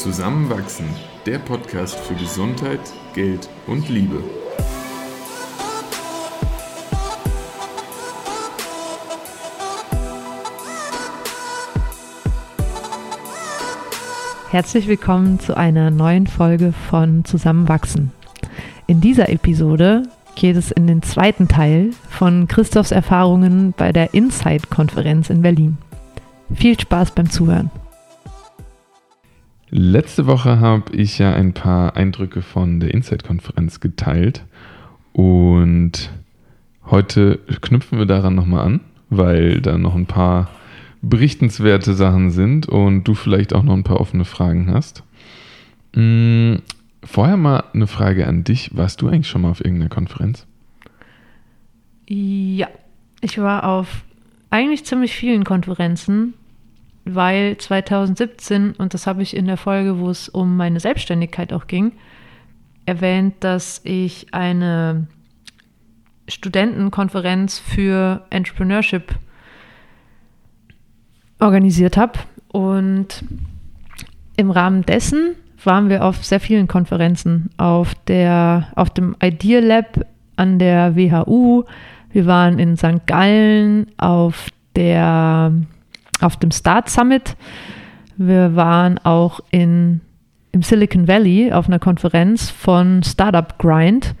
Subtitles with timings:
[0.00, 0.86] Zusammenwachsen,
[1.26, 2.80] der Podcast für Gesundheit,
[3.12, 4.24] Geld und Liebe.
[14.48, 18.10] Herzlich willkommen zu einer neuen Folge von Zusammenwachsen.
[18.86, 20.04] In dieser Episode
[20.34, 25.76] geht es in den zweiten Teil von Christophs Erfahrungen bei der Insight-Konferenz in Berlin.
[26.54, 27.70] Viel Spaß beim Zuhören.
[29.70, 34.44] Letzte Woche habe ich ja ein paar Eindrücke von der Insight-Konferenz geteilt
[35.12, 36.10] und
[36.86, 40.50] heute knüpfen wir daran nochmal an, weil da noch ein paar
[41.02, 45.04] berichtenswerte Sachen sind und du vielleicht auch noch ein paar offene Fragen hast.
[45.94, 46.56] Mm,
[47.04, 48.76] vorher mal eine Frage an dich.
[48.76, 50.46] Warst du eigentlich schon mal auf irgendeiner Konferenz?
[52.08, 52.68] Ja,
[53.20, 54.02] ich war auf
[54.50, 56.34] eigentlich ziemlich vielen Konferenzen,
[57.04, 61.66] weil 2017, und das habe ich in der Folge, wo es um meine Selbstständigkeit auch
[61.66, 61.92] ging,
[62.86, 65.06] erwähnt, dass ich eine
[66.28, 69.14] Studentenkonferenz für Entrepreneurship
[71.38, 72.18] organisiert habe.
[72.48, 73.24] Und
[74.36, 80.06] im Rahmen dessen waren wir auf sehr vielen Konferenzen, auf, der, auf dem Idea Lab
[80.36, 81.64] an der WHU,
[82.12, 83.06] wir waren in St.
[83.06, 85.52] Gallen auf, der,
[86.20, 87.36] auf dem Start Summit,
[88.16, 90.00] wir waren auch in,
[90.52, 94.14] im Silicon Valley auf einer Konferenz von Startup Grind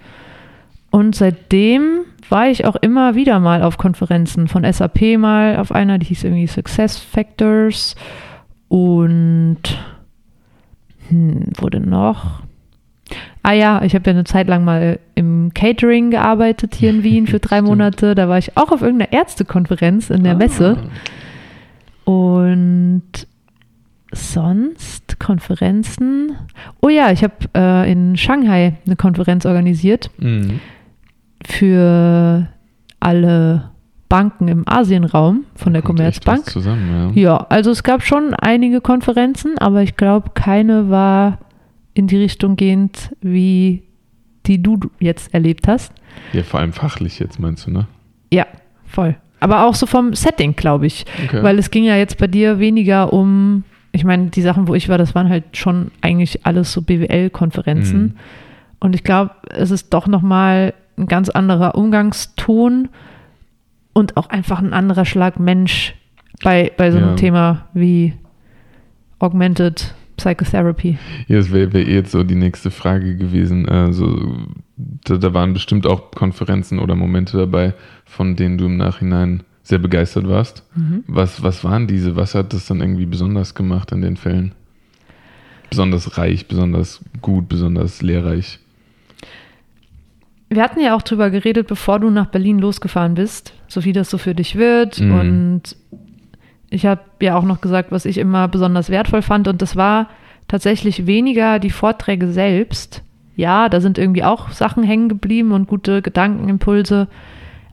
[0.90, 5.98] und seitdem war ich auch immer wieder mal auf Konferenzen von SAP mal auf einer,
[5.98, 7.96] die hieß irgendwie Success Factors
[8.68, 9.60] und
[11.08, 12.42] hm, wurde noch.
[13.42, 17.26] Ah ja, ich habe ja eine Zeit lang mal im Catering gearbeitet hier in Wien
[17.26, 18.14] für drei Monate.
[18.14, 20.38] Da war ich auch auf irgendeiner Ärztekonferenz in der ah.
[20.38, 20.78] Messe.
[22.10, 23.28] Und
[24.12, 26.36] sonst Konferenzen.
[26.80, 30.10] Oh ja, ich habe äh, in Shanghai eine Konferenz organisiert.
[30.18, 30.60] Mhm
[31.46, 32.48] für
[32.98, 33.70] alle
[34.08, 36.46] Banken im Asienraum von der Commerzbank.
[36.46, 37.22] Zusammen, ja.
[37.22, 41.38] ja, also es gab schon einige Konferenzen, aber ich glaube, keine war
[41.94, 43.84] in die Richtung gehend, wie
[44.46, 45.92] die du jetzt erlebt hast.
[46.32, 47.86] Ja, vor allem fachlich jetzt meinst du, ne?
[48.32, 48.46] Ja,
[48.84, 49.16] voll.
[49.40, 51.04] Aber auch so vom Setting, glaube ich.
[51.24, 51.42] Okay.
[51.42, 54.88] Weil es ging ja jetzt bei dir weniger um, ich meine, die Sachen, wo ich
[54.88, 58.00] war, das waren halt schon eigentlich alles so BWL-Konferenzen.
[58.00, 58.16] Mhm.
[58.78, 62.88] Und ich glaube, es ist doch nochmal ein ganz anderer Umgangston
[63.92, 65.94] und auch einfach ein anderer Schlag Mensch
[66.42, 67.16] bei, bei so einem ja.
[67.16, 68.14] Thema wie
[69.18, 70.98] Augmented Psychotherapy.
[71.28, 73.68] Ja, das wäre wär jetzt so die nächste Frage gewesen.
[73.68, 79.42] Also, da, da, waren bestimmt auch Konferenzen oder Momente dabei, von denen du im Nachhinein
[79.62, 80.64] sehr begeistert warst.
[80.74, 81.04] Mhm.
[81.06, 82.16] Was, was waren diese?
[82.16, 84.52] Was hat das dann irgendwie besonders gemacht in den Fällen?
[85.68, 88.58] Besonders reich, besonders gut, besonders lehrreich?
[90.50, 94.10] wir hatten ja auch drüber geredet, bevor du nach Berlin losgefahren bist, so wie das
[94.10, 95.00] so für dich wird.
[95.00, 95.12] Mhm.
[95.12, 95.76] Und
[96.70, 99.48] ich habe ja auch noch gesagt, was ich immer besonders wertvoll fand.
[99.48, 100.08] Und das war
[100.48, 103.02] tatsächlich weniger die Vorträge selbst.
[103.36, 107.08] Ja, da sind irgendwie auch Sachen hängen geblieben und gute Gedankenimpulse.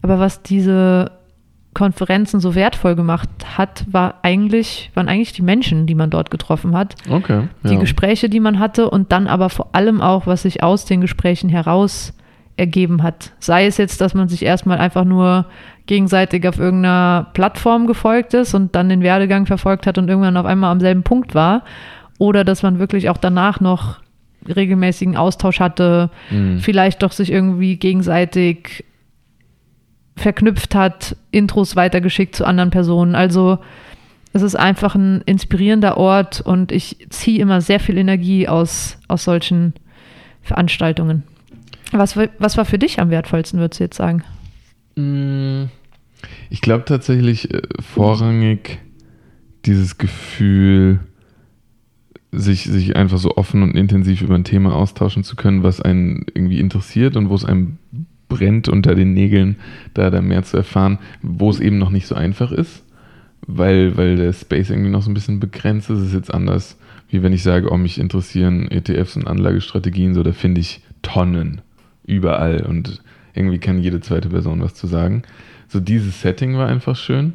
[0.01, 1.11] Aber was diese
[1.73, 6.75] Konferenzen so wertvoll gemacht hat, war eigentlich, waren eigentlich die Menschen, die man dort getroffen
[6.75, 6.95] hat.
[7.07, 7.43] Okay.
[7.63, 7.69] Ja.
[7.69, 11.01] Die Gespräche, die man hatte und dann aber vor allem auch, was sich aus den
[11.01, 12.13] Gesprächen heraus
[12.57, 13.31] ergeben hat.
[13.39, 15.45] Sei es jetzt, dass man sich erstmal einfach nur
[15.85, 20.45] gegenseitig auf irgendeiner Plattform gefolgt ist und dann den Werdegang verfolgt hat und irgendwann auf
[20.45, 21.63] einmal am selben Punkt war.
[22.17, 23.99] Oder dass man wirklich auch danach noch
[24.47, 26.59] regelmäßigen Austausch hatte, mhm.
[26.59, 28.85] vielleicht doch sich irgendwie gegenseitig
[30.15, 33.13] verknüpft hat, Intros weitergeschickt zu anderen Personen.
[33.13, 33.59] Also
[34.33, 39.23] es ist einfach ein inspirierender Ort und ich ziehe immer sehr viel Energie aus, aus
[39.23, 39.73] solchen
[40.41, 41.23] Veranstaltungen.
[41.91, 44.23] Was, was war für dich am wertvollsten, würdest du jetzt sagen?
[44.95, 45.69] Mm,
[46.49, 48.79] ich glaube tatsächlich äh, vorrangig
[49.65, 50.99] dieses Gefühl,
[52.31, 56.25] sich, sich einfach so offen und intensiv über ein Thema austauschen zu können, was einen
[56.33, 57.77] irgendwie interessiert und wo es einem
[58.27, 59.57] brennt unter den Nägeln,
[59.93, 62.83] da, da mehr zu erfahren, wo es eben noch nicht so einfach ist,
[63.45, 65.99] weil, weil der Space irgendwie noch so ein bisschen begrenzt ist.
[65.99, 66.77] Es ist jetzt anders,
[67.09, 71.61] wie wenn ich sage, oh, mich interessieren ETFs und Anlagestrategien, so da finde ich Tonnen
[72.07, 73.03] überall und
[73.35, 75.21] irgendwie kann jede zweite Person was zu sagen.
[75.67, 77.33] So dieses Setting war einfach schön.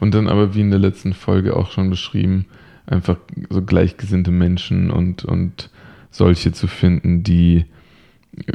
[0.00, 2.46] Und dann aber, wie in der letzten Folge auch schon beschrieben,
[2.86, 3.16] einfach
[3.50, 5.70] so gleichgesinnte Menschen und, und
[6.10, 7.66] solche zu finden, die
[8.46, 8.52] äh,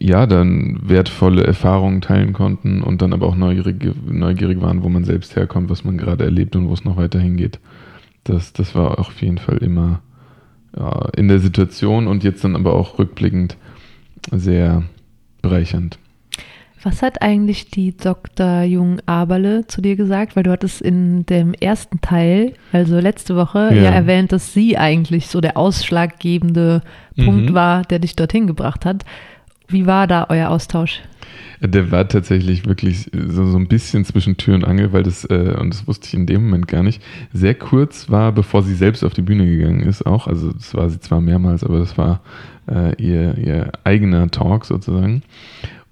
[0.00, 5.04] ja dann wertvolle Erfahrungen teilen konnten und dann aber auch neugierig, neugierig waren, wo man
[5.04, 7.60] selbst herkommt, was man gerade erlebt und wo es noch weiter hingeht.
[8.24, 10.00] Das, das war auf jeden Fall immer
[10.76, 13.56] ja, in der Situation und jetzt dann aber auch rückblickend
[14.32, 14.82] sehr
[15.44, 15.98] bereichernd.
[16.82, 18.62] Was hat eigentlich die Dr.
[18.62, 20.36] Jung Aberle zu dir gesagt?
[20.36, 24.76] Weil du hattest in dem ersten Teil, also letzte Woche, ja, ja erwähnt, dass sie
[24.76, 26.82] eigentlich so der ausschlaggebende
[27.16, 27.24] mhm.
[27.24, 29.04] Punkt war, der dich dorthin gebracht hat.
[29.68, 31.00] Wie war da euer Austausch?
[31.60, 35.56] Der war tatsächlich wirklich so, so ein bisschen zwischen Tür und Angel, weil das, äh,
[35.58, 37.02] und das wusste ich in dem Moment gar nicht,
[37.32, 40.26] sehr kurz war, bevor sie selbst auf die Bühne gegangen ist auch.
[40.26, 42.20] Also das war sie zwar mehrmals, aber das war
[42.70, 45.22] äh, ihr, ihr eigener Talk sozusagen.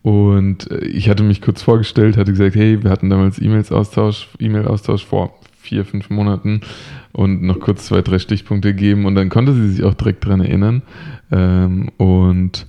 [0.02, 5.06] Und äh, ich hatte mich kurz vorgestellt, hatte gesagt, hey, wir hatten damals E-Mails-Austausch, E-Mail-Austausch
[5.06, 6.60] vor vier, fünf Monaten
[7.12, 10.40] und noch kurz zwei, drei Stichpunkte geben und dann konnte sie sich auch direkt daran
[10.40, 10.82] erinnern.
[11.30, 12.66] Ähm, und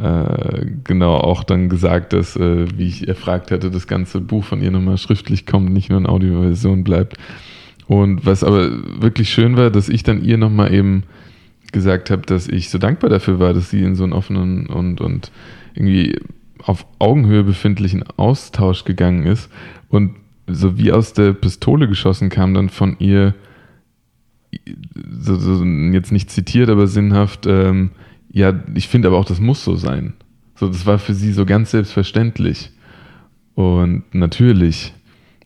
[0.00, 4.60] äh, genau auch dann gesagt, dass, äh, wie ich erfragt hatte, das ganze Buch von
[4.62, 7.16] ihr nochmal schriftlich kommt, nicht nur in Audioversion bleibt.
[7.86, 8.70] Und was aber
[9.00, 11.04] wirklich schön war, dass ich dann ihr nochmal eben
[11.72, 15.00] gesagt habe, dass ich so dankbar dafür war, dass sie in so einen offenen und,
[15.00, 15.30] und
[15.74, 16.18] irgendwie
[16.62, 19.50] auf Augenhöhe befindlichen Austausch gegangen ist
[19.88, 20.16] und
[20.46, 23.34] so wie aus der Pistole geschossen kam dann von ihr,
[25.18, 27.90] so, so jetzt nicht zitiert, aber sinnhaft, ähm,
[28.36, 30.12] ja, ich finde aber auch, das muss so sein.
[30.56, 32.70] So, das war für sie so ganz selbstverständlich.
[33.54, 34.92] Und natürlich,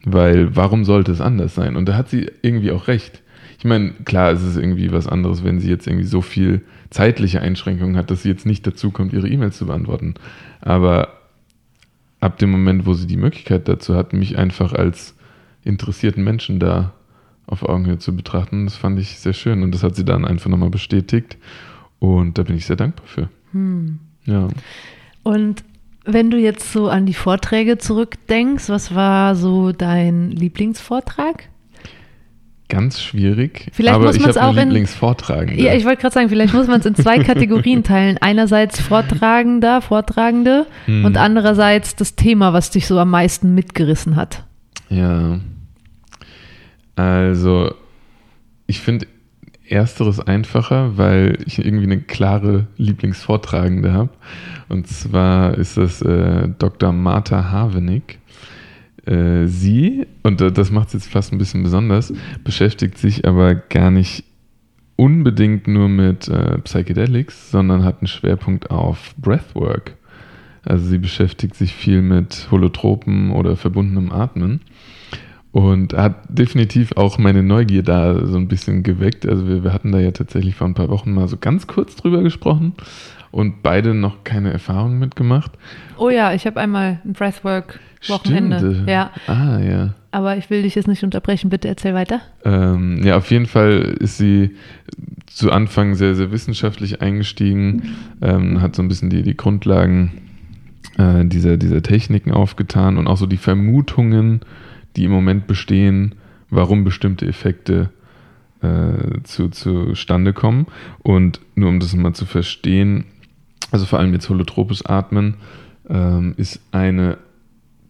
[0.03, 1.77] weil warum sollte es anders sein?
[1.77, 3.23] Und da hat sie irgendwie auch recht.
[3.59, 7.41] Ich meine, klar, es ist irgendwie was anderes, wenn sie jetzt irgendwie so viel zeitliche
[7.41, 10.15] Einschränkungen hat, dass sie jetzt nicht dazu kommt, ihre E-Mails zu beantworten.
[10.61, 11.11] Aber
[12.19, 15.15] ab dem Moment, wo sie die Möglichkeit dazu hat, mich einfach als
[15.63, 16.93] interessierten Menschen da
[17.47, 19.63] auf Augenhöhe zu betrachten, das fand ich sehr schön.
[19.63, 21.39] Und das hat sie dann einfach nochmal bestätigt.
[22.01, 23.29] Und da bin ich sehr dankbar für.
[23.53, 24.01] Hm.
[24.25, 24.49] Ja.
[25.23, 25.63] Und
[26.05, 31.49] wenn du jetzt so an die Vorträge zurückdenkst, was war so dein Lieblingsvortrag?
[32.69, 33.69] Ganz schwierig.
[33.73, 35.63] Vielleicht aber muss man es auch in Lieblingsvortragende.
[35.63, 38.17] Ja, ich wollte gerade sagen, vielleicht muss man es in zwei Kategorien teilen.
[38.21, 41.05] Einerseits Vortragender, Vortragende hm.
[41.05, 44.45] und andererseits das Thema, was dich so am meisten mitgerissen hat.
[44.89, 45.41] Ja.
[46.95, 47.75] Also,
[48.69, 49.07] ich finde
[49.71, 54.11] Ersteres einfacher, weil ich irgendwie eine klare Lieblingsvortragende habe.
[54.69, 56.93] Und zwar ist das äh, Dr.
[56.93, 58.19] Martha Havenick.
[59.07, 62.13] Äh, sie, und äh, das macht es jetzt fast ein bisschen besonders,
[62.45, 64.25] beschäftigt sich aber gar nicht
[64.97, 69.95] unbedingt nur mit äh, Psychedelics, sondern hat einen Schwerpunkt auf Breathwork.
[70.63, 74.61] Also sie beschäftigt sich viel mit Holotropen oder verbundenem Atmen.
[75.53, 79.27] Und hat definitiv auch meine Neugier da so ein bisschen geweckt.
[79.27, 81.97] Also wir, wir, hatten da ja tatsächlich vor ein paar Wochen mal so ganz kurz
[81.97, 82.75] drüber gesprochen
[83.33, 85.53] und beide noch keine Erfahrungen mitgemacht.
[85.99, 88.85] Oh ja, ich habe einmal ein Breathwork-Wochenende.
[88.87, 89.11] Ja.
[89.27, 89.95] Ah, ja.
[90.13, 92.21] Aber ich will dich jetzt nicht unterbrechen, bitte erzähl weiter.
[92.45, 94.57] Ähm, ja, auf jeden Fall ist sie
[95.27, 100.13] zu Anfang sehr, sehr wissenschaftlich eingestiegen, ähm, hat so ein bisschen die, die Grundlagen
[100.99, 104.41] äh, dieser, dieser Techniken aufgetan und auch so die Vermutungen,
[104.97, 106.15] die im Moment bestehen,
[106.51, 107.91] warum bestimmte Effekte
[108.63, 110.67] äh, zu, zustande kommen.
[110.99, 113.05] Und nur um das mal zu verstehen,
[113.71, 115.37] also vor allem jetzt holotropes Atmen,
[115.89, 117.19] ähm, ist eine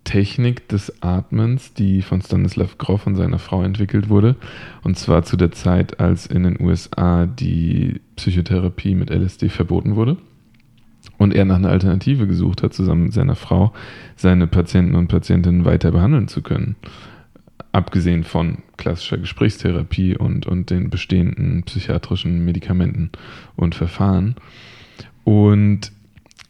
[0.04, 4.36] Technik des Atmens, die von Stanislav Grof und seiner Frau entwickelt wurde.
[4.82, 10.16] Und zwar zu der Zeit, als in den USA die Psychotherapie mit LSD verboten wurde.
[11.20, 13.74] Und er nach einer Alternative gesucht hat, zusammen mit seiner Frau,
[14.16, 16.76] seine Patienten und Patientinnen weiter behandeln zu können.
[17.72, 23.10] Abgesehen von klassischer Gesprächstherapie und, und den bestehenden psychiatrischen Medikamenten
[23.54, 24.36] und Verfahren.
[25.24, 25.92] Und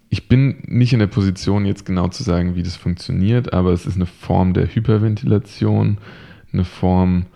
[0.09, 3.87] ich bin nicht in der Position, jetzt genau zu sagen, wie das funktioniert, aber es
[3.87, 5.99] ist eine Form der Hyperventilation,
[6.53, 7.27] eine Form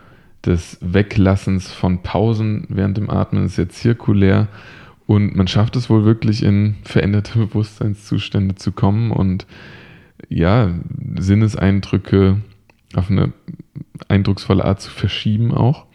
[0.47, 4.47] des Weglassens von Pausen während dem Atmen, ist sehr zirkulär
[5.07, 9.47] und man schafft es wohl wirklich in veränderte Bewusstseinszustände zu kommen und
[10.29, 10.73] ja,
[11.19, 12.41] Sinneseindrücke
[12.95, 13.33] auf eine
[14.09, 15.87] eindrucksvolle Art zu verschieben auch.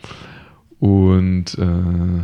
[0.79, 2.23] Und äh,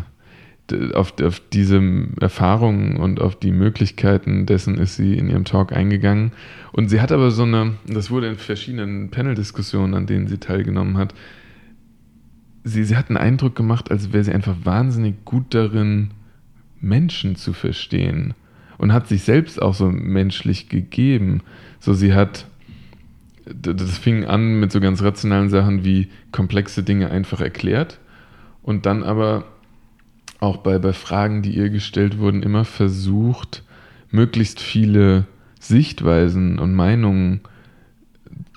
[0.93, 1.81] auf, auf diese
[2.19, 6.31] Erfahrungen und auf die Möglichkeiten dessen ist sie in ihrem Talk eingegangen.
[6.71, 10.97] Und sie hat aber so eine, das wurde in verschiedenen Panel-Diskussionen, an denen sie teilgenommen
[10.97, 11.13] hat,
[12.63, 16.11] sie, sie hat einen Eindruck gemacht, als wäre sie einfach wahnsinnig gut darin,
[16.81, 18.33] Menschen zu verstehen
[18.77, 21.41] und hat sich selbst auch so menschlich gegeben.
[21.79, 22.45] So, sie hat,
[23.45, 27.99] das fing an mit so ganz rationalen Sachen wie komplexe Dinge einfach erklärt
[28.61, 29.45] und dann aber
[30.39, 33.63] auch bei, bei Fragen, die ihr gestellt wurden, immer versucht,
[34.11, 35.25] möglichst viele
[35.59, 37.41] Sichtweisen und Meinungen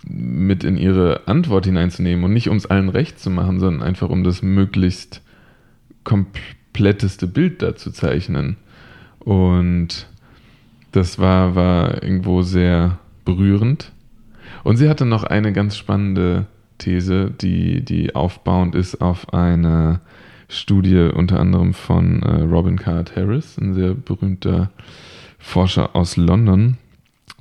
[0.05, 4.09] mit in ihre Antwort hineinzunehmen und nicht um es allen recht zu machen, sondern einfach
[4.09, 5.23] um das möglichst
[6.05, 8.57] komplett kompletteste Bild dazu zeichnen.
[9.19, 10.07] Und
[10.93, 13.91] das war, war irgendwo sehr berührend.
[14.63, 16.47] Und sie hatte noch eine ganz spannende
[16.79, 20.01] These, die, die aufbauend ist auf eine
[20.49, 24.71] Studie unter anderem von äh, Robin Card Harris, ein sehr berühmter
[25.39, 26.79] Forscher aus London,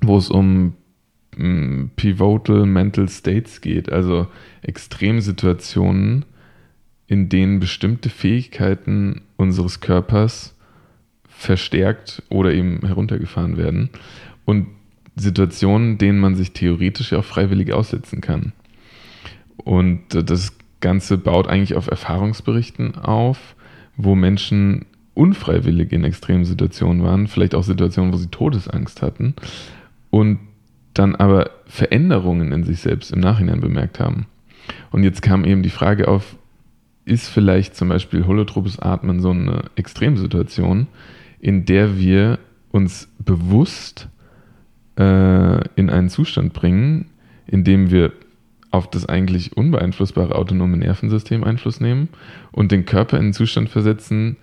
[0.01, 0.73] wo es um
[1.37, 4.27] mm, Pivotal Mental States geht, also
[4.63, 6.25] Extremsituationen,
[7.07, 10.53] in denen bestimmte Fähigkeiten unseres Körpers
[11.27, 13.89] verstärkt oder eben heruntergefahren werden
[14.45, 14.67] und
[15.15, 18.53] Situationen, denen man sich theoretisch auch freiwillig aussetzen kann.
[19.57, 23.55] Und das Ganze baut eigentlich auf Erfahrungsberichten auf,
[23.95, 24.85] wo Menschen
[25.15, 29.33] unfreiwillig in extremen Situationen waren, vielleicht auch Situationen, wo sie Todesangst hatten
[30.11, 30.39] und
[30.93, 34.27] dann aber Veränderungen in sich selbst im Nachhinein bemerkt haben.
[34.91, 36.35] Und jetzt kam eben die Frage auf,
[37.07, 40.87] ist vielleicht zum Beispiel holotropes Atmen so eine Extremsituation,
[41.39, 42.39] in der wir
[42.71, 44.09] uns bewusst
[44.97, 47.05] äh, in einen Zustand bringen,
[47.47, 48.11] in dem wir
[48.71, 52.09] auf das eigentlich unbeeinflussbare autonome Nervensystem Einfluss nehmen
[52.51, 54.35] und den Körper in einen Zustand versetzen,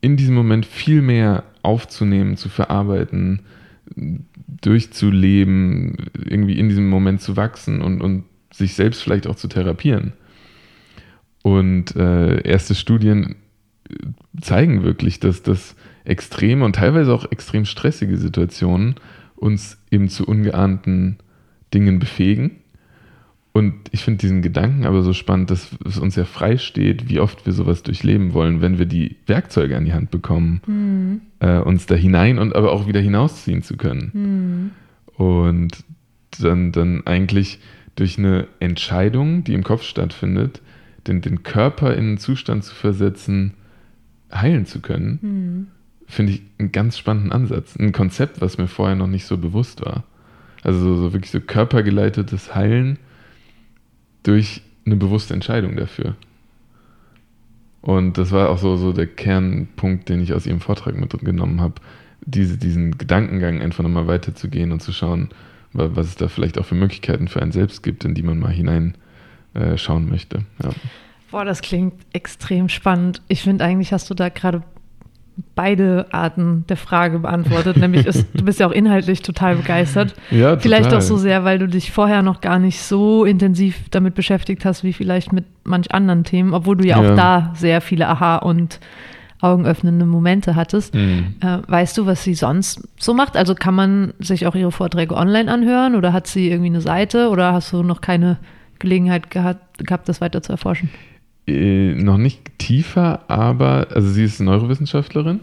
[0.00, 3.40] in diesem Moment viel mehr aufzunehmen, zu verarbeiten,
[4.62, 10.14] durchzuleben, irgendwie in diesem Moment zu wachsen und, und sich selbst vielleicht auch zu therapieren.
[11.48, 13.36] Und äh, erste Studien
[14.38, 18.96] zeigen wirklich, dass das extreme und teilweise auch extrem stressige Situationen
[19.34, 21.16] uns eben zu ungeahnten
[21.72, 22.50] Dingen befähigen.
[23.52, 27.18] Und ich finde diesen Gedanken aber so spannend, dass es uns ja frei steht, wie
[27.18, 31.20] oft wir sowas durchleben wollen, wenn wir die Werkzeuge an die Hand bekommen, mhm.
[31.40, 34.10] äh, uns da hinein und aber auch wieder hinausziehen zu können.
[35.16, 35.24] Mhm.
[35.24, 35.82] Und
[36.40, 37.58] dann, dann eigentlich
[37.96, 40.60] durch eine Entscheidung, die im Kopf stattfindet,
[41.08, 43.54] den, den Körper in einen Zustand zu versetzen,
[44.32, 45.66] heilen zu können, mhm.
[46.06, 47.76] finde ich einen ganz spannenden Ansatz.
[47.76, 50.04] Ein Konzept, was mir vorher noch nicht so bewusst war.
[50.62, 52.98] Also so, so wirklich so körpergeleitetes Heilen
[54.22, 56.16] durch eine bewusste Entscheidung dafür.
[57.80, 61.74] Und das war auch so, so der Kernpunkt, den ich aus ihrem Vortrag mitgenommen habe,
[62.20, 65.30] diese, diesen Gedankengang einfach nochmal weiterzugehen und zu schauen,
[65.72, 68.52] was es da vielleicht auch für Möglichkeiten für einen selbst gibt, in die man mal
[68.52, 68.94] hinein
[69.54, 70.44] äh, schauen möchte.
[70.62, 70.70] Ja.
[71.30, 73.22] Boah, das klingt extrem spannend.
[73.28, 74.62] Ich finde eigentlich hast du da gerade
[75.54, 77.76] beide Arten der Frage beantwortet.
[77.78, 80.14] Nämlich, ist, du bist ja auch inhaltlich total begeistert.
[80.30, 80.60] Ja, total.
[80.60, 84.64] Vielleicht auch so sehr, weil du dich vorher noch gar nicht so intensiv damit beschäftigt
[84.64, 87.12] hast, wie vielleicht mit manch anderen Themen, obwohl du ja, ja.
[87.12, 88.80] auch da sehr viele Aha- und
[89.40, 90.94] augenöffnende Momente hattest.
[90.94, 91.36] Mhm.
[91.40, 93.36] Äh, weißt du, was sie sonst so macht?
[93.36, 97.28] Also kann man sich auch ihre Vorträge online anhören oder hat sie irgendwie eine Seite
[97.28, 98.38] oder hast du noch keine
[98.78, 100.90] Gelegenheit gehabt, gehabt das weiter zu erforschen?
[101.46, 105.40] Äh, noch nicht tiefer, aber also sie ist Neurowissenschaftlerin.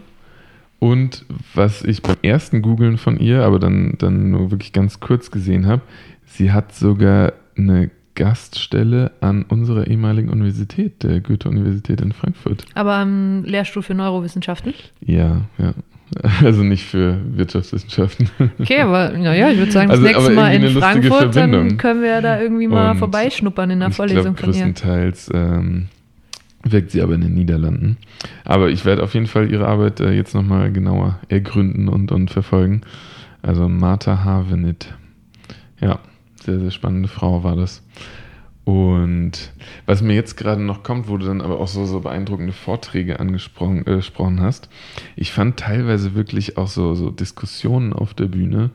[0.78, 1.24] Und
[1.54, 5.66] was ich beim ersten Googlen von ihr, aber dann, dann nur wirklich ganz kurz gesehen
[5.66, 5.82] habe,
[6.26, 12.64] sie hat sogar eine Gaststelle an unserer ehemaligen Universität, der Goethe-Universität in Frankfurt.
[12.74, 14.74] Aber am Lehrstuhl für Neurowissenschaften?
[15.00, 15.74] Ja, ja.
[16.42, 18.30] Also nicht für Wirtschaftswissenschaften.
[18.60, 22.08] Okay, aber naja, ich würde sagen, das also, nächste Mal in Frankfurt, dann können wir
[22.08, 24.52] ja da irgendwie mal Und vorbeischnuppern in der Vorlesung glaub, von ihr.
[24.52, 25.88] Größtenteils ähm,
[26.62, 27.96] wirkt sie aber in den Niederlanden.
[28.44, 32.30] Aber ich werde auf jeden Fall ihre Arbeit äh, jetzt nochmal genauer ergründen und, und
[32.30, 32.82] verfolgen.
[33.42, 34.94] Also Martha Havenit.
[35.80, 35.98] Ja,
[36.46, 37.82] sehr, sehr spannende Frau war das.
[38.64, 39.52] Und
[39.86, 43.20] was mir jetzt gerade noch kommt, wo du dann aber auch so, so beeindruckende Vorträge
[43.20, 44.68] angesprochen äh, hast,
[45.14, 48.70] ich fand teilweise wirklich auch so, so Diskussionen auf der Bühne,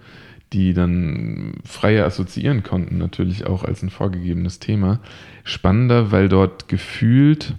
[0.53, 5.01] die dann freier assoziieren konnten, natürlich auch als ein vorgegebenes Thema,
[5.43, 7.55] spannender, weil dort gefühlt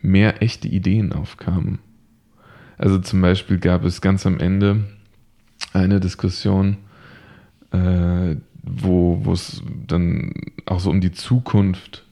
[0.00, 1.80] mehr echte Ideen aufkamen.
[2.76, 4.84] Also zum Beispiel gab es ganz am Ende
[5.72, 6.76] eine Diskussion,
[7.72, 8.36] äh,
[8.76, 10.32] wo es dann
[10.66, 12.04] auch so um die Zukunft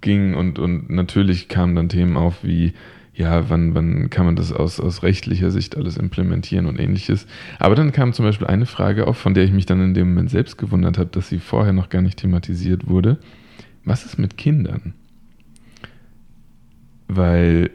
[0.00, 2.72] ging und, und natürlich kamen dann Themen auf wie,
[3.14, 7.26] ja, wann, wann kann man das aus, aus rechtlicher Sicht alles implementieren und ähnliches.
[7.58, 10.10] Aber dann kam zum Beispiel eine Frage auf, von der ich mich dann in dem
[10.10, 13.18] Moment selbst gewundert habe, dass sie vorher noch gar nicht thematisiert wurde.
[13.84, 14.94] Was ist mit Kindern?
[17.08, 17.70] Weil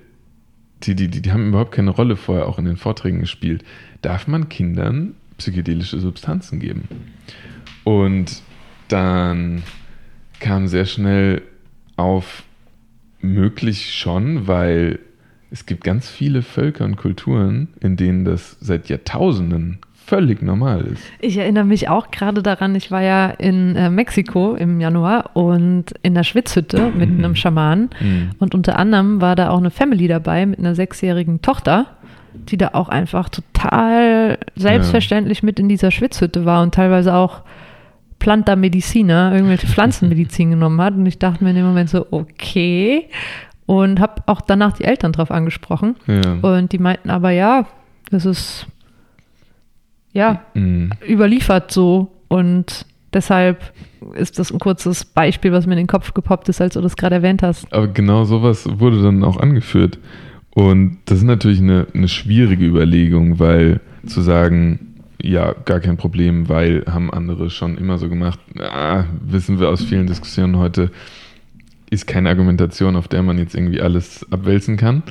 [0.84, 3.64] die, die, die haben überhaupt keine Rolle vorher auch in den Vorträgen gespielt.
[4.02, 6.88] Darf man Kindern psychedelische Substanzen geben?
[7.84, 8.42] Und
[8.88, 9.64] dann
[10.40, 11.42] kam sehr schnell
[11.96, 12.44] auf
[13.22, 15.00] möglich schon, weil
[15.52, 21.04] es gibt ganz viele Völker und Kulturen, in denen das seit Jahrtausenden völlig normal ist.
[21.20, 25.94] Ich erinnere mich auch gerade daran, ich war ja in äh, Mexiko im Januar und
[26.02, 27.20] in der Schwitzhütte mit mhm.
[27.20, 27.90] einem Schaman.
[28.02, 28.32] Mhm.
[28.40, 31.86] Und unter anderem war da auch eine Family dabei mit einer sechsjährigen Tochter,
[32.34, 35.46] die da auch einfach total selbstverständlich ja.
[35.46, 37.42] mit in dieser Schwitzhütte war und teilweise auch
[38.20, 40.96] Planta Medicina, irgendwelche Pflanzenmedizin genommen hat.
[40.96, 43.10] Und ich dachte mir in dem Moment so, okay.
[43.66, 45.96] Und habe auch danach die Eltern drauf angesprochen.
[46.08, 46.34] Ja.
[46.42, 47.66] Und die meinten aber, ja,
[48.10, 48.68] das ist
[50.14, 50.92] ja mhm.
[51.08, 52.12] überliefert so.
[52.28, 53.74] Und deshalb
[54.16, 56.96] ist das ein kurzes Beispiel, was mir in den Kopf gepoppt ist, als du das
[56.96, 57.72] gerade erwähnt hast.
[57.74, 60.00] Aber genau sowas wurde dann auch angeführt.
[60.54, 66.50] Und das ist natürlich eine, eine schwierige Überlegung, weil zu sagen, ja, gar kein Problem,
[66.50, 68.40] weil haben andere schon immer so gemacht.
[68.60, 70.92] Ah, wissen wir aus vielen Diskussionen heute,
[71.90, 75.02] ist keine Argumentation, auf der man jetzt irgendwie alles abwälzen kann.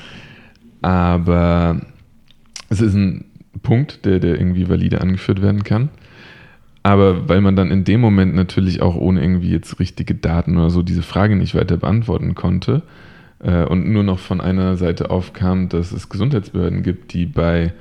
[0.80, 1.80] Aber
[2.68, 3.24] es ist ein
[3.62, 5.88] Punkt, der, der irgendwie valide angeführt werden kann.
[6.84, 10.70] Aber weil man dann in dem Moment natürlich auch ohne irgendwie jetzt richtige Daten oder
[10.70, 12.82] so diese Frage nicht weiter beantworten konnte
[13.42, 17.72] und nur noch von einer Seite aufkam, dass es Gesundheitsbehörden gibt, die bei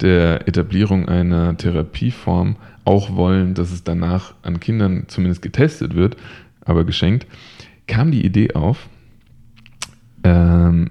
[0.00, 6.16] der Etablierung einer Therapieform auch wollen, dass es danach an Kindern zumindest getestet wird,
[6.64, 7.26] aber geschenkt,
[7.86, 8.88] kam die Idee auf,
[10.22, 10.90] ähm,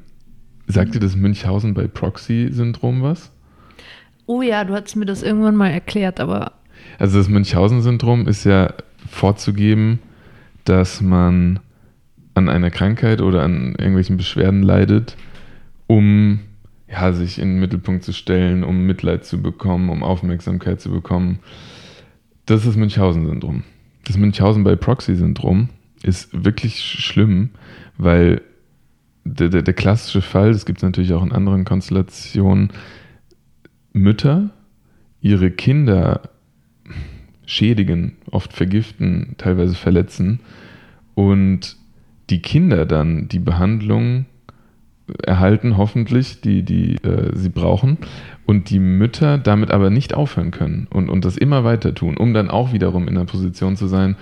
[0.68, 3.32] sagt dir das Münchhausen bei Proxy-Syndrom was?
[4.26, 6.52] Oh ja, du hast mir das irgendwann mal erklärt, aber.
[7.00, 8.74] Also das Münchhausen-Syndrom ist ja
[9.10, 10.00] vorzugeben,
[10.66, 11.60] dass man
[12.38, 15.18] an einer Krankheit oder an irgendwelchen Beschwerden leidet,
[15.88, 16.40] um
[16.90, 21.40] ja, sich in den Mittelpunkt zu stellen, um Mitleid zu bekommen, um Aufmerksamkeit zu bekommen.
[22.46, 23.64] Das ist Münchhausen-Syndrom.
[24.06, 25.70] Das Münchhausen bei Proxy-Syndrom
[26.04, 27.50] ist wirklich schlimm,
[27.98, 28.42] weil
[29.26, 32.70] der, der, der klassische Fall, das gibt es natürlich auch in anderen Konstellationen,
[33.92, 34.52] Mütter
[35.20, 36.22] ihre Kinder
[37.46, 40.40] schädigen, oft vergiften, teilweise verletzen
[41.16, 41.76] und
[42.30, 44.26] die Kinder dann die Behandlung
[45.24, 47.98] erhalten, hoffentlich, die, die äh, sie brauchen.
[48.46, 52.34] Und die Mütter damit aber nicht aufhören können und, und das immer weiter tun, um
[52.34, 54.16] dann auch wiederum in einer Position zu sein,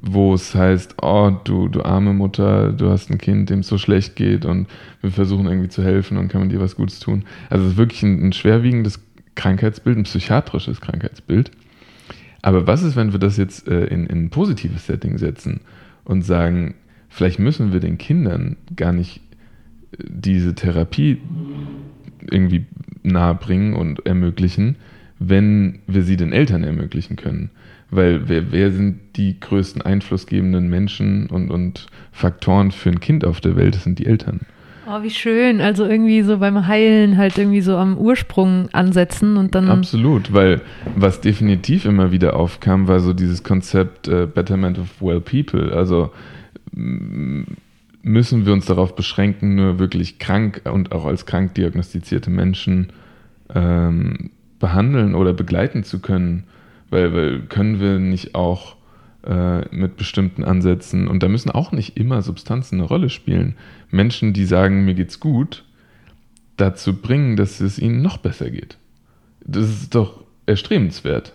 [0.00, 3.78] wo es heißt, oh, du, du arme Mutter, du hast ein Kind, dem es so
[3.78, 4.68] schlecht geht und
[5.00, 7.24] wir versuchen irgendwie zu helfen und kann man dir was Gutes tun.
[7.50, 9.00] Also es ist wirklich ein, ein schwerwiegendes
[9.34, 11.50] Krankheitsbild, ein psychiatrisches Krankheitsbild.
[12.40, 15.60] Aber was ist, wenn wir das jetzt äh, in, in ein positives Setting setzen
[16.04, 16.74] und sagen,
[17.12, 19.20] vielleicht müssen wir den Kindern gar nicht
[19.98, 21.18] diese Therapie
[22.30, 22.66] irgendwie
[23.02, 24.76] nahebringen und ermöglichen,
[25.18, 27.50] wenn wir sie den Eltern ermöglichen können.
[27.90, 33.40] Weil wer, wer sind die größten einflussgebenden Menschen und, und Faktoren für ein Kind auf
[33.40, 33.74] der Welt?
[33.74, 34.40] Das sind die Eltern.
[34.88, 35.60] Oh, wie schön.
[35.60, 39.68] Also irgendwie so beim Heilen halt irgendwie so am Ursprung ansetzen und dann.
[39.68, 40.62] Absolut, weil
[40.96, 45.72] was definitiv immer wieder aufkam, war so dieses Konzept äh, Betterment of Well People.
[45.72, 46.10] Also
[46.72, 52.92] müssen wir uns darauf beschränken, nur wirklich krank und auch als krank diagnostizierte Menschen
[53.54, 56.44] ähm, behandeln oder begleiten zu können.
[56.90, 58.76] Weil, weil können wir nicht auch
[59.24, 63.56] äh, mit bestimmten Ansätzen, und da müssen auch nicht immer Substanzen eine Rolle spielen,
[63.90, 65.64] Menschen, die sagen, mir geht's gut,
[66.56, 68.76] dazu bringen, dass es ihnen noch besser geht.
[69.44, 71.32] Das ist doch erstrebenswert.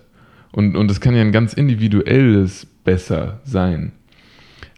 [0.52, 3.92] Und, und das kann ja ein ganz individuelles Besser sein.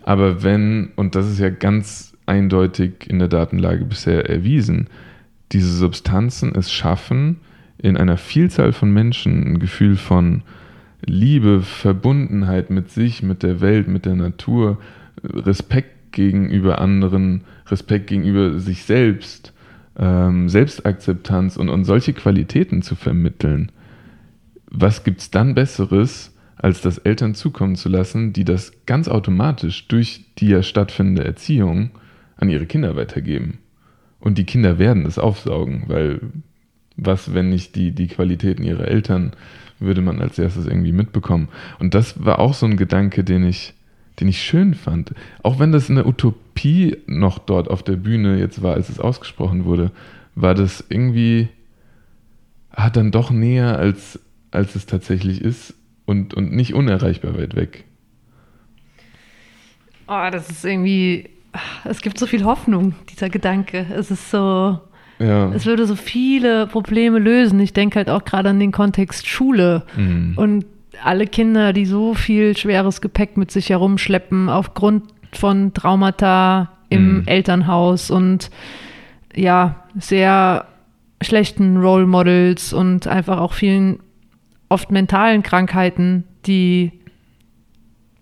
[0.10, 4.88] Aber wenn, und das ist ja ganz eindeutig in der Datenlage bisher erwiesen,
[5.52, 7.42] diese Substanzen es schaffen,
[7.78, 10.42] in einer Vielzahl von Menschen ein Gefühl von
[11.06, 14.80] Liebe, Verbundenheit mit sich, mit der Welt, mit der Natur,
[15.24, 19.54] Respekt gegenüber anderen, Respekt gegenüber sich selbst,
[19.96, 23.72] ähm, Selbstakzeptanz und, und solche Qualitäten zu vermitteln.
[24.72, 29.88] Was gibt es dann Besseres, als das Eltern zukommen zu lassen, die das ganz automatisch
[29.88, 31.92] durch die ja stattfindende Erziehung
[32.36, 33.60] an ihre Kinder weitergeben.
[34.20, 36.20] Und die Kinder werden es aufsaugen, weil
[36.98, 39.32] was, wenn nicht die, die Qualitäten ihrer Eltern,
[39.80, 41.48] würde man als erstes irgendwie mitbekommen.
[41.80, 43.74] Und das war auch so ein Gedanke, den ich,
[44.20, 45.14] den ich schön fand.
[45.42, 49.64] Auch wenn das eine Utopie noch dort auf der Bühne jetzt war, als es ausgesprochen
[49.64, 49.92] wurde,
[50.36, 51.48] war das irgendwie,
[52.70, 54.20] hat dann doch näher als,
[54.52, 55.74] als es tatsächlich ist
[56.10, 57.86] und, und nicht unerreichbar weit weg.
[60.08, 61.30] Oh, das ist irgendwie,
[61.86, 63.86] es gibt so viel Hoffnung, dieser Gedanke.
[63.96, 64.80] Es ist so,
[65.20, 65.52] ja.
[65.54, 67.60] es würde so viele Probleme lösen.
[67.60, 70.34] Ich denke halt auch gerade an den Kontext Schule mhm.
[70.36, 70.66] und
[71.04, 77.28] alle Kinder, die so viel schweres Gepäck mit sich herumschleppen aufgrund von Traumata im mhm.
[77.28, 78.50] Elternhaus und
[79.36, 80.66] ja, sehr
[81.22, 84.00] schlechten Role Models und einfach auch vielen
[84.70, 86.92] oft mentalen Krankheiten, die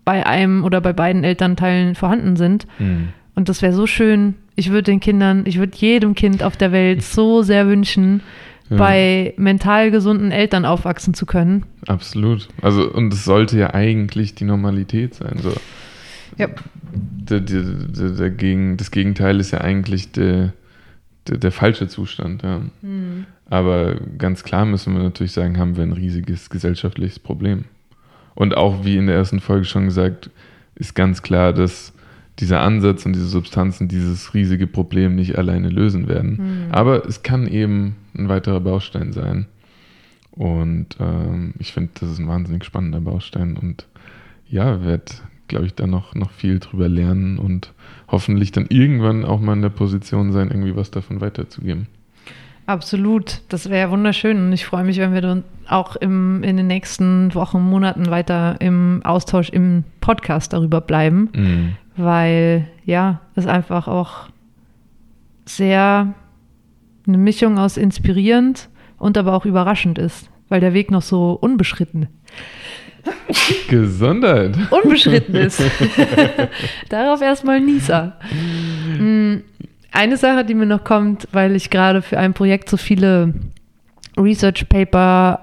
[0.04, 2.66] bei einem oder bei beiden Elternteilen vorhanden sind.
[2.78, 3.08] Mhm.
[3.34, 4.34] Und das wäre so schön.
[4.56, 8.22] Ich würde den Kindern, ich würde jedem Kind auf der Welt so sehr wünschen,
[8.70, 8.76] Ja.
[8.76, 11.64] bei mental gesunden Eltern aufwachsen zu können.
[11.86, 12.48] Absolut.
[12.62, 15.38] Also, und es sollte ja eigentlich die Normalität sein.
[15.42, 15.52] So.
[16.36, 16.48] Ja.
[16.92, 20.52] Der, der, der, der Gegen, das Gegenteil ist ja eigentlich der,
[21.28, 22.42] der, der falsche Zustand.
[22.42, 22.60] Ja.
[23.48, 27.64] Aber ganz klar müssen wir natürlich sagen, haben wir ein riesiges gesellschaftliches Problem.
[28.34, 30.30] Und auch wie in der ersten Folge schon gesagt,
[30.74, 31.92] ist ganz klar, dass
[32.38, 36.68] dieser Ansatz und diese Substanzen dieses riesige Problem nicht alleine lösen werden.
[36.70, 39.46] Aber es kann eben ein weiterer Baustein sein.
[40.30, 43.86] Und ähm, ich finde, das ist ein wahnsinnig spannender Baustein und
[44.48, 45.04] ja, werde,
[45.48, 47.72] glaube ich, da noch, noch viel drüber lernen und
[48.06, 51.88] hoffentlich dann irgendwann auch mal in der Position sein, irgendwie was davon weiterzugeben.
[52.68, 56.66] Absolut, das wäre wunderschön und ich freue mich, wenn wir dann auch im, in den
[56.66, 61.72] nächsten Wochen, Monaten weiter im Austausch im Podcast darüber bleiben, Mhm.
[61.96, 64.28] weil ja, es einfach auch
[65.46, 66.12] sehr
[67.06, 72.08] eine Mischung aus inspirierend und aber auch überraschend ist, weil der Weg noch so unbeschritten,
[73.68, 74.58] Gesundheit.
[74.70, 75.62] unbeschritten ist.
[76.90, 78.18] Darauf erstmal Nisa.
[79.98, 83.34] Eine Sache, die mir noch kommt, weil ich gerade für ein Projekt so viele
[84.16, 85.40] Research Paper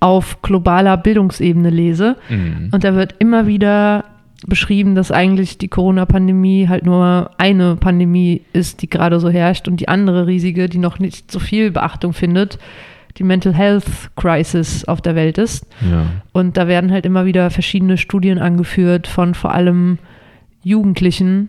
[0.00, 2.16] auf globaler Bildungsebene lese.
[2.28, 2.68] Mhm.
[2.72, 4.04] Und da wird immer wieder
[4.46, 9.80] beschrieben, dass eigentlich die Corona-Pandemie halt nur eine Pandemie ist, die gerade so herrscht und
[9.80, 12.58] die andere riesige, die noch nicht so viel Beachtung findet,
[13.16, 15.66] die Mental Health Crisis auf der Welt ist.
[15.90, 16.04] Ja.
[16.32, 19.96] Und da werden halt immer wieder verschiedene Studien angeführt von vor allem
[20.62, 21.48] Jugendlichen,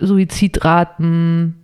[0.00, 1.54] Suizidraten,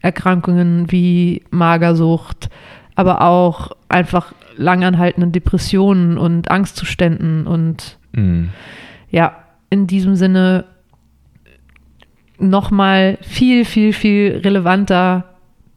[0.00, 2.48] Erkrankungen wie Magersucht,
[2.94, 8.50] aber auch einfach langanhaltende Depressionen und Angstzuständen und Mhm.
[9.10, 9.36] ja,
[9.70, 10.64] in diesem Sinne
[12.38, 15.24] nochmal viel, viel, viel relevanter,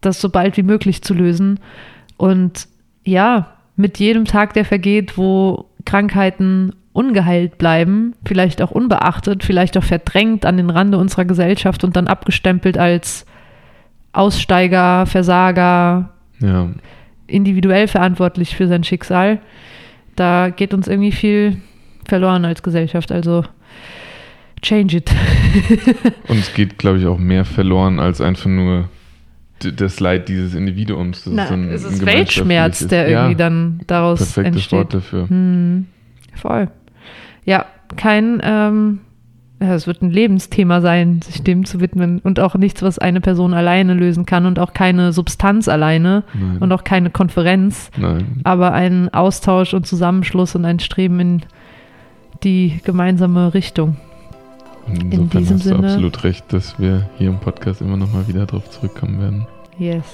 [0.00, 1.60] das so bald wie möglich zu lösen.
[2.16, 2.66] Und
[3.04, 9.84] ja, mit jedem Tag, der vergeht, wo Krankheiten ungeheilt bleiben, vielleicht auch unbeachtet, vielleicht auch
[9.84, 13.26] verdrängt an den Rande unserer Gesellschaft und dann abgestempelt als
[14.14, 16.68] Aussteiger, Versager, Ja.
[17.26, 19.40] individuell verantwortlich für sein Schicksal.
[20.16, 21.56] Da geht uns irgendwie viel
[22.06, 23.10] verloren als Gesellschaft.
[23.12, 23.44] Also
[24.62, 25.10] change it.
[26.28, 28.88] Und es geht, glaube ich, auch mehr verloren als einfach nur
[29.58, 31.24] das Leid dieses Individuums.
[31.24, 34.78] Das Na, so ein- es ein ist Weltschmerz, der irgendwie ja, dann daraus perfektes entsteht.
[34.78, 35.28] Wort dafür.
[35.28, 35.86] Hm,
[36.34, 36.68] voll.
[37.44, 39.00] Ja, kein, ähm,
[39.60, 43.20] ja, es wird ein Lebensthema sein, sich dem zu widmen und auch nichts, was eine
[43.20, 46.58] Person alleine lösen kann und auch keine Substanz alleine Nein.
[46.58, 48.40] und auch keine Konferenz, Nein.
[48.44, 51.42] aber ein Austausch und Zusammenschluss und ein Streben in
[52.42, 53.96] die gemeinsame Richtung.
[54.86, 58.28] Insofern diesem hast du Sinne- absolut recht, dass wir hier im Podcast immer noch mal
[58.28, 59.46] wieder drauf zurückkommen werden.
[59.78, 60.04] Yes.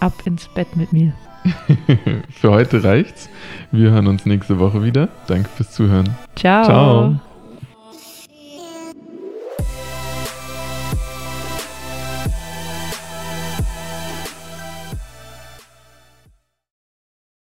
[0.00, 1.12] Ab ins Bett mit mir.
[2.30, 3.28] Für heute reicht's.
[3.70, 5.08] Wir hören uns nächste Woche wieder.
[5.26, 6.08] Danke fürs Zuhören.
[6.34, 6.64] Ciao.
[6.64, 7.20] Ciao.